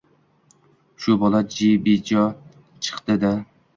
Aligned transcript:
Shu 0.99 1.11
bola 1.19 1.39
ju 1.53 1.69
bejo 1.83 2.23
chiqdi-da 2.83 3.31